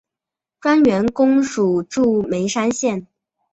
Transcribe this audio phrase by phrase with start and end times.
[0.59, 3.05] 专员公署驻眉山县。